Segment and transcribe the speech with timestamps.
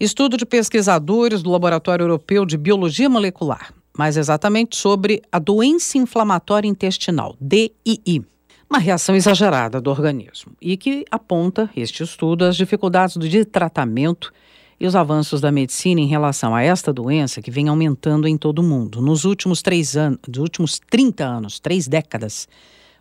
[0.00, 6.66] Estudo de pesquisadores do Laboratório Europeu de Biologia Molecular, mais exatamente sobre a doença inflamatória
[6.66, 8.24] intestinal, DII.
[8.70, 14.32] Uma reação exagerada do organismo e que aponta, este estudo, as dificuldades de tratamento
[14.80, 18.60] e os avanços da medicina em relação a esta doença que vem aumentando em todo
[18.60, 19.02] o mundo.
[19.02, 22.48] Nos últimos três anos, nos últimos 30 anos, três décadas,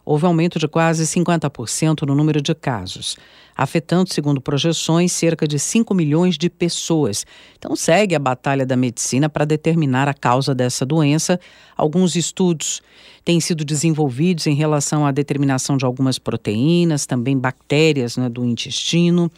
[0.10, 3.16] houve aumento de quase 50% no número de casos,
[3.56, 7.28] afetando, segundo projeções, cerca de 5 milhões de pessoas.
[7.56, 11.40] Então, segue a batalha da medicina para determinar a causa dessa doença.
[11.78, 12.82] Alguns estudos
[13.30, 19.32] têm sido desenvolvidos em relação à determinação de algumas proteínas, também bactérias né, do intestino.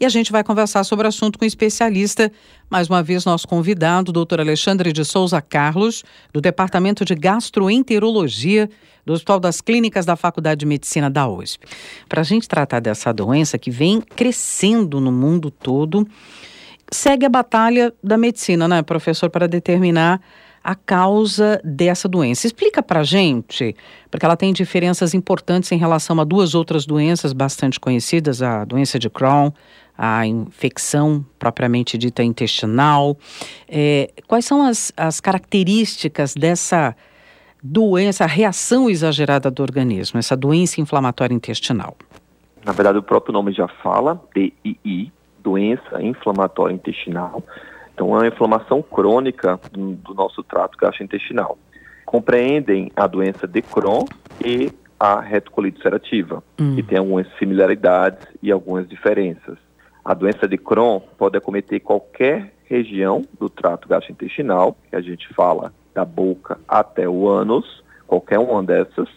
[0.00, 2.32] E a gente vai conversar sobre o assunto com um especialista
[2.68, 8.68] mais uma vez, nosso convidado, doutor Alexandre de Souza Carlos, do Departamento de Gastroenterologia
[9.04, 11.68] do Hospital das Clínicas da Faculdade de Medicina da USP.
[12.08, 16.04] Para a gente tratar dessa doença que vem crescendo no mundo todo,
[16.90, 20.20] segue a batalha da medicina, né, professor, para determinar
[20.66, 22.44] a causa dessa doença.
[22.44, 23.76] Explica para gente,
[24.10, 28.98] porque ela tem diferenças importantes em relação a duas outras doenças bastante conhecidas, a doença
[28.98, 29.52] de Crohn,
[29.96, 33.16] a infecção propriamente dita intestinal.
[33.68, 36.96] É, quais são as, as características dessa
[37.62, 41.96] doença, a reação exagerada do organismo, essa doença inflamatória intestinal?
[42.64, 45.12] Na verdade, o próprio nome já fala, DII,
[45.44, 47.40] doença inflamatória intestinal.
[47.96, 51.56] Então, é uma inflamação crônica do, do nosso trato gastrointestinal.
[52.04, 54.04] Compreendem a doença de Crohn
[54.44, 56.74] e a retocolite ulcerativa, hum.
[56.74, 59.56] que tem algumas similaridades e algumas diferenças.
[60.04, 65.72] A doença de Crohn pode acometer qualquer região do trato gastrointestinal, que a gente fala
[65.94, 69.08] da boca até o ânus, qualquer uma dessas,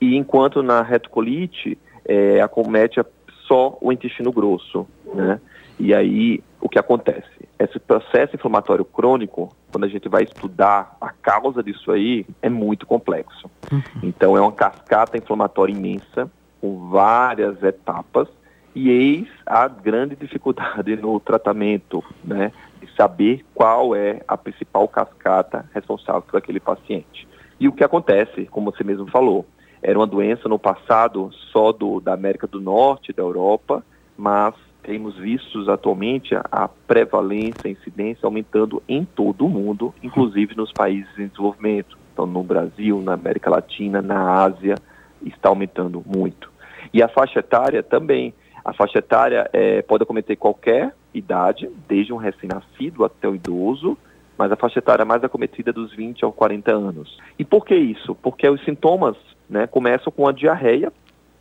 [0.00, 3.00] e enquanto na retocolite é, acomete
[3.48, 5.40] só o intestino grosso, né?
[5.78, 7.48] E aí o que acontece?
[7.58, 12.86] Esse processo inflamatório crônico, quando a gente vai estudar a causa disso aí, é muito
[12.86, 13.50] complexo.
[13.70, 13.82] Uhum.
[14.02, 16.30] Então é uma cascata inflamatória imensa,
[16.60, 18.28] com várias etapas,
[18.74, 25.68] e eis a grande dificuldade no tratamento, né, de saber qual é a principal cascata
[25.72, 27.26] responsável por aquele paciente.
[27.58, 29.46] E o que acontece, como você mesmo falou,
[29.82, 33.84] era uma doença no passado só do, da América do Norte, da Europa,
[34.16, 40.72] mas temos visto atualmente a prevalência, a incidência aumentando em todo o mundo, inclusive nos
[40.72, 41.98] países em desenvolvimento.
[42.12, 44.76] Então, no Brasil, na América Latina, na Ásia,
[45.24, 46.50] está aumentando muito.
[46.92, 48.32] E a faixa etária também.
[48.64, 53.96] A faixa etária é, pode acometer qualquer idade, desde um recém-nascido até o idoso,
[54.36, 57.18] mas a faixa etária mais acometida é dos 20 aos 40 anos.
[57.38, 58.14] E por que isso?
[58.14, 59.16] Porque os sintomas
[59.48, 60.92] né, começam com a diarreia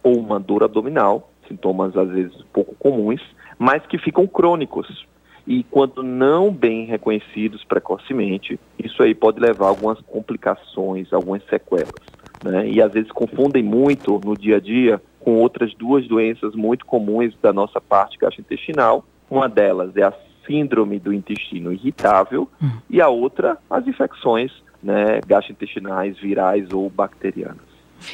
[0.02, 3.22] ou uma dor abdominal, sintomas às vezes pouco comuns,
[3.58, 5.06] mas que ficam crônicos.
[5.46, 11.94] E quando não bem reconhecidos precocemente, isso aí pode levar a algumas complicações, algumas sequelas.
[12.44, 12.69] Né?
[12.69, 17.34] E às vezes confundem muito no dia a dia com outras duas doenças muito comuns
[17.41, 19.06] da nossa parte gastrointestinal.
[19.29, 20.14] Uma delas é a
[20.46, 22.69] síndrome do intestino irritável hum.
[22.90, 27.66] e a outra, as infecções né, gastrointestinais, virais ou bacterianas.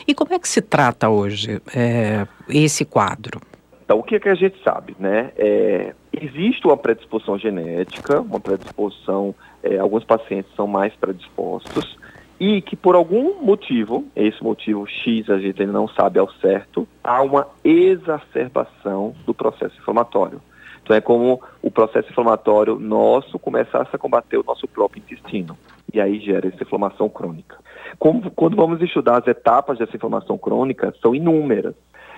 [0.07, 3.41] E como é que se trata hoje é, esse quadro?
[3.83, 4.95] Então, o que, é que a gente sabe?
[4.97, 5.31] Né?
[5.37, 11.97] É, existe uma predisposição genética, uma predisposição, é, alguns pacientes são mais predispostos,
[12.39, 17.21] e que por algum motivo, esse motivo X a gente não sabe ao certo, há
[17.21, 20.41] uma exacerbação do processo inflamatório.
[20.83, 25.57] Então é como o processo inflamatório nosso começasse a combater o nosso próprio intestino.
[25.93, 27.57] E aí gera essa inflamação crônica.
[27.99, 31.75] Como, quando vamos estudar as etapas dessa inflamação crônica, são inúmeras.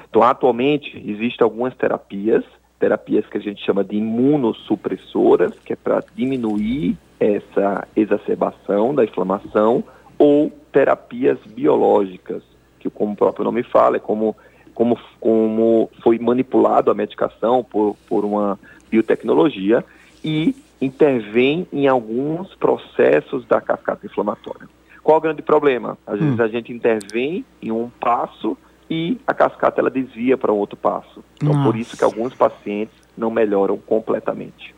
[0.10, 2.44] Então, atualmente, existem algumas terapias,
[2.80, 9.84] terapias que a gente chama de imunossupressoras, que é para diminuir essa exacerbação da inflamação,
[10.18, 12.44] ou terapias biológicas,
[12.80, 14.36] que como o próprio nome fala, é como,
[14.74, 18.60] como, como foi manipulado a medicação por, por uma
[18.90, 19.84] biotecnologia
[20.24, 24.68] e intervém em alguns processos da cascata inflamatória.
[25.06, 26.00] Qual o grande problema?
[26.08, 26.44] Às vezes hum.
[26.44, 28.58] a gente intervém em um passo
[28.90, 31.24] e a cascata ela desvia para um outro passo.
[31.36, 31.70] Então Nossa.
[31.70, 34.74] por isso que alguns pacientes não melhoram completamente.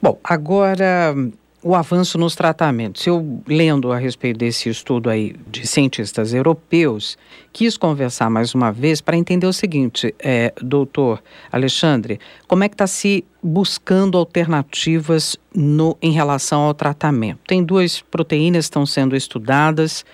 [0.00, 1.14] Bom, agora
[1.66, 3.04] o avanço nos tratamentos.
[3.08, 7.18] Eu, lendo a respeito desse estudo aí de cientistas europeus,
[7.52, 11.20] quis conversar mais uma vez para entender o seguinte, é, doutor
[11.50, 17.40] Alexandre, como é que está se buscando alternativas no, em relação ao tratamento?
[17.48, 20.04] Tem duas proteínas que estão sendo estudadas,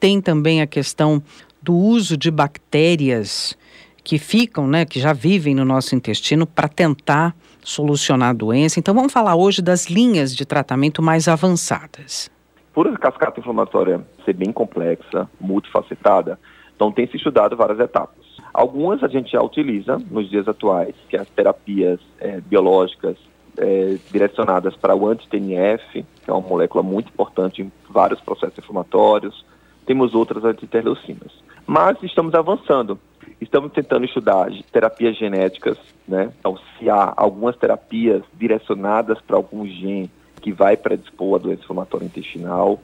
[0.00, 1.22] tem também a questão
[1.62, 3.54] do uso de bactérias
[4.04, 8.78] que ficam, né, que já vivem no nosso intestino para tentar solucionar a doença.
[8.78, 12.30] Então vamos falar hoje das linhas de tratamento mais avançadas.
[12.72, 16.38] Por a cascata inflamatória ser bem complexa, multifacetada,
[16.74, 18.22] então tem se estudado várias etapas.
[18.52, 23.16] Algumas a gente já utiliza nos dias atuais, que é as terapias é, biológicas
[23.56, 29.44] é, direcionadas para o anti-TNF, que é uma molécula muito importante em vários processos inflamatórios.
[29.86, 31.32] Temos outras antiterleucinas.
[31.66, 32.98] Mas estamos avançando.
[33.42, 36.32] Estamos tentando estudar terapias genéticas, né?
[36.38, 40.08] Então, se há algumas terapias direcionadas para algum gene
[40.40, 42.78] que vai predispor a doença inflamatória intestinal.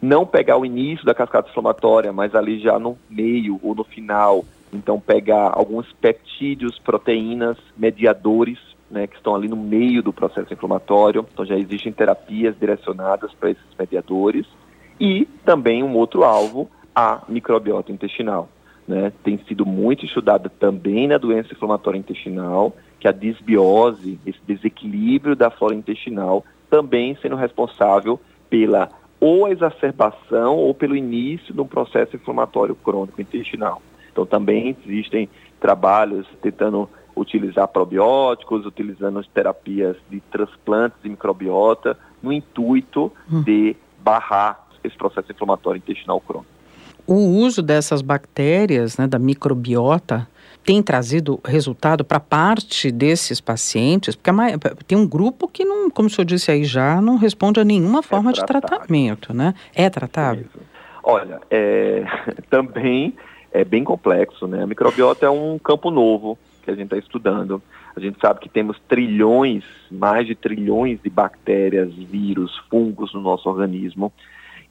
[0.00, 4.46] Não pegar o início da cascata inflamatória, mas ali já no meio ou no final.
[4.72, 8.58] Então, pegar alguns peptídeos, proteínas, mediadores,
[8.90, 11.26] né, que estão ali no meio do processo inflamatório.
[11.30, 14.46] Então, já existem terapias direcionadas para esses mediadores.
[14.98, 18.48] E também um outro alvo, a microbiota intestinal.
[18.88, 19.12] Né?
[19.22, 25.50] Tem sido muito estudada também na doença inflamatória intestinal, que a disbiose, esse desequilíbrio da
[25.50, 28.18] flora intestinal, também sendo responsável
[28.48, 28.88] pela
[29.20, 33.82] ou exacerbação ou pelo início de um processo inflamatório crônico intestinal.
[34.10, 35.28] Então também existem
[35.60, 43.42] trabalhos tentando utilizar probióticos, utilizando terapias de transplantes de microbiota, no intuito hum.
[43.42, 46.57] de barrar esse processo inflamatório intestinal crônico.
[47.08, 50.28] O uso dessas bactérias, né, da microbiota,
[50.62, 54.14] tem trazido resultado para parte desses pacientes?
[54.14, 54.30] Porque
[54.86, 58.02] tem um grupo que, não, como o senhor disse aí já, não responde a nenhuma
[58.02, 59.54] forma é de tratamento, né?
[59.74, 60.44] É tratável?
[61.02, 62.04] Olha, é,
[62.50, 63.14] também
[63.52, 64.62] é bem complexo, né?
[64.62, 67.62] A microbiota é um campo novo que a gente está estudando.
[67.96, 73.48] A gente sabe que temos trilhões, mais de trilhões de bactérias, vírus, fungos no nosso
[73.48, 74.12] organismo.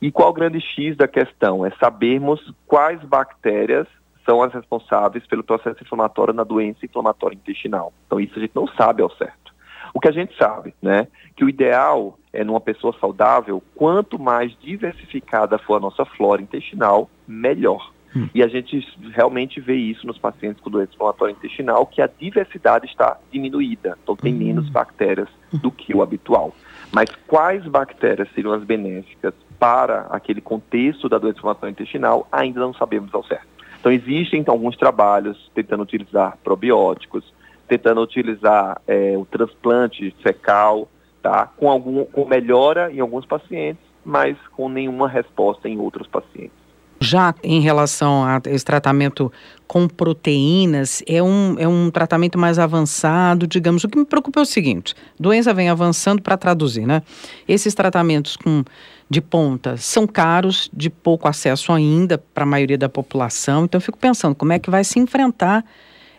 [0.01, 1.65] E qual o grande X da questão?
[1.65, 3.87] É sabermos quais bactérias
[4.27, 7.93] são as responsáveis pelo processo inflamatório na doença inflamatória intestinal.
[8.05, 9.55] Então isso a gente não sabe ao certo.
[9.93, 14.55] O que a gente sabe, né, que o ideal é numa pessoa saudável, quanto mais
[14.59, 17.91] diversificada for a nossa flora intestinal, melhor.
[18.15, 18.29] Hum.
[18.33, 22.85] E a gente realmente vê isso nos pacientes com doença inflamatória intestinal, que a diversidade
[22.85, 23.97] está diminuída.
[24.03, 24.37] Então tem hum.
[24.37, 26.53] menos bactérias do que o habitual.
[26.91, 32.73] Mas quais bactérias seriam as benéficas para aquele contexto da doença inflamatória intestinal, ainda não
[32.73, 33.47] sabemos ao certo.
[33.79, 37.33] Então, existem então, alguns trabalhos tentando utilizar probióticos,
[37.67, 40.87] tentando utilizar é, o transplante fecal,
[41.21, 41.47] tá?
[41.57, 46.66] com, algum, com melhora em alguns pacientes, mas com nenhuma resposta em outros pacientes.
[46.99, 49.31] Já em relação a esse tratamento
[49.67, 53.83] com proteínas, é um, é um tratamento mais avançado, digamos.
[53.83, 57.03] O que me preocupa é o seguinte: doença vem avançando para traduzir, né?
[57.47, 58.63] Esses tratamentos com
[59.09, 63.65] de ponta são caros, de pouco acesso ainda para a maioria da população.
[63.65, 65.63] Então, eu fico pensando como é que vai se enfrentar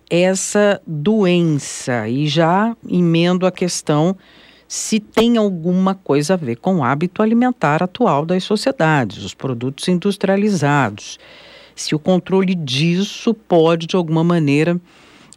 [0.09, 2.09] essa doença.
[2.09, 4.17] E já emendo a questão
[4.69, 9.89] se tem alguma coisa a ver com o hábito alimentar atual das sociedades, os produtos
[9.89, 11.19] industrializados.
[11.75, 14.79] Se o controle disso pode, de alguma maneira,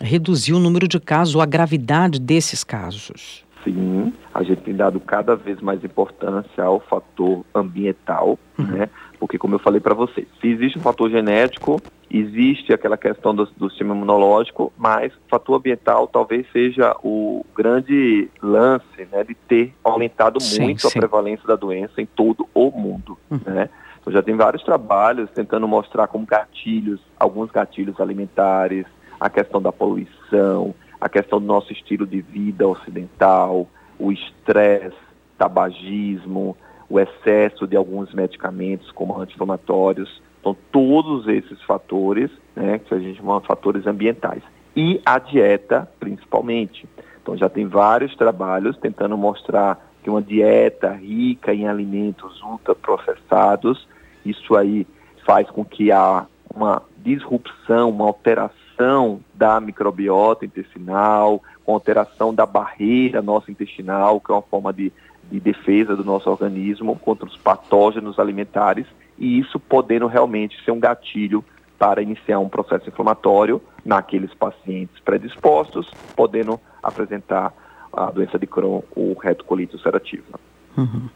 [0.02, 3.46] reduzir o número de casos ou a gravidade desses casos.
[3.64, 8.66] Sim, a gente tem dado cada vez mais importância ao fator ambiental, uhum.
[8.66, 8.90] né?
[9.22, 11.80] Porque, como eu falei para você, se existe um fator genético,
[12.10, 18.28] existe aquela questão do, do sistema imunológico, mas o fator ambiental talvez seja o grande
[18.42, 19.24] lance, né?
[19.24, 20.98] De ter aumentado sim, muito sim.
[20.98, 23.40] a prevalência da doença em todo o mundo, uhum.
[23.46, 23.70] né?
[24.02, 28.88] Então, já tem vários trabalhos tentando mostrar como gatilhos, alguns gatilhos alimentares,
[29.20, 33.68] a questão da poluição, a questão do nosso estilo de vida ocidental,
[34.00, 34.98] o estresse,
[35.38, 36.58] tabagismo,
[36.92, 40.22] o excesso de alguns medicamentos como anti-inflamatórios.
[40.42, 44.44] Então, todos esses fatores, né, que a gente chama de fatores ambientais.
[44.76, 46.86] E a dieta, principalmente.
[47.22, 53.88] Então, já tem vários trabalhos tentando mostrar que uma dieta rica em alimentos ultraprocessados,
[54.26, 54.86] isso aí
[55.26, 63.22] faz com que há uma disrupção, uma alteração da microbiota intestinal, com alteração da barreira
[63.22, 64.92] nossa intestinal, que é uma forma de,
[65.32, 68.86] de defesa do nosso organismo contra os patógenos alimentares,
[69.18, 71.44] e isso podendo realmente ser um gatilho
[71.80, 77.54] para iniciar um processo inflamatório naqueles pacientes predispostos, podendo apresentar
[77.92, 80.40] a doença de Crohn ou retocolite ulcerativa.
[80.78, 81.10] Uhum.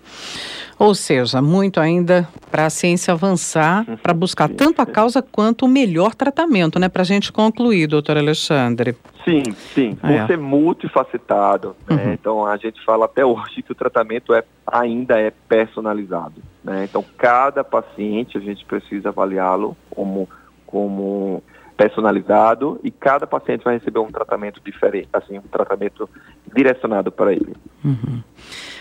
[0.78, 5.70] Ou seja, muito ainda para a ciência avançar, para buscar tanto a causa quanto o
[5.70, 6.90] melhor tratamento, né?
[6.90, 8.96] Para a gente concluir, doutor Alexandre.
[9.26, 9.96] Sim, sim.
[9.96, 10.28] Por é.
[10.28, 11.76] ser multifacetado.
[11.90, 12.06] Né?
[12.06, 12.14] Uhum.
[12.14, 16.42] Então, a gente fala até hoje que o tratamento é, ainda é personalizado.
[16.64, 16.86] Né?
[16.86, 20.30] Então, cada paciente a gente precisa avaliá-lo como,
[20.68, 21.44] como
[21.76, 26.08] personalizado e cada paciente vai receber um tratamento diferente, assim, um tratamento
[26.56, 27.56] direcionado para ele.
[27.84, 28.22] Uhum.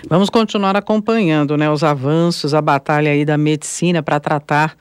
[0.08, 4.76] Vamos continuar acompanhando, né, os avanços, a batalha aí da medicina para tratar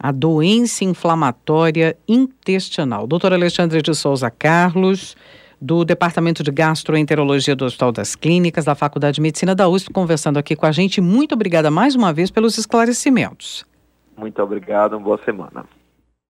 [0.00, 3.06] a doença inflamatória intestinal.
[3.06, 5.16] Doutor Alexandre de Souza Carlos,
[5.60, 10.38] do Departamento de Gastroenterologia do Hospital das Clínicas, da Faculdade de Medicina da USP, conversando
[10.38, 11.00] aqui com a gente.
[11.00, 13.64] Muito obrigada mais uma vez pelos esclarecimentos.
[14.16, 15.64] Muito obrigado, boa semana.